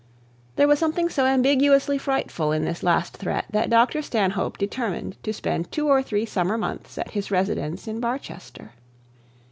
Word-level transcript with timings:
There 0.55 0.67
was 0.67 0.79
something 0.79 1.09
so 1.09 1.27
ambiguously 1.27 1.99
frightful 1.99 2.51
in 2.51 2.65
this 2.65 2.81
last 2.81 3.17
threat 3.17 3.45
that 3.51 3.69
Dr 3.69 4.01
Stanhope 4.01 4.57
determined 4.57 5.15
to 5.21 5.31
spend 5.31 5.71
two 5.71 5.87
or 5.87 6.01
three 6.01 6.25
summer 6.25 6.57
months 6.57 6.97
at 6.97 7.11
his 7.11 7.29
residence 7.29 7.87
in 7.87 7.99
Barchester. 7.99 8.71